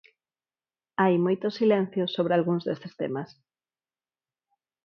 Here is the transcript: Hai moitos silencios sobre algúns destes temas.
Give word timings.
Hai 1.01 1.13
moitos 1.25 1.53
silencios 1.59 2.13
sobre 2.15 2.33
algúns 2.35 2.63
destes 2.65 2.93
temas. 3.01 3.29